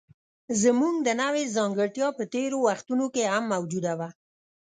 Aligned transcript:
زموږ 0.61 0.95
د 1.07 1.09
نوعې 1.21 1.43
ځانګړتیا 1.55 2.07
په 2.17 2.23
تېرو 2.33 2.57
وختونو 2.67 3.05
کې 3.13 3.23
هم 3.33 3.43
موجوده 3.53 3.93
وه. 3.99 4.09